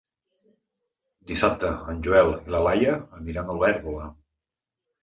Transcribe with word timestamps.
Dissabte 1.33 1.71
en 1.93 2.01
Joel 2.09 2.35
i 2.51 2.57
na 2.57 2.63
Laia 2.71 2.99
aniran 3.23 3.49
a 3.57 3.61
Olèrdola. 3.61 4.15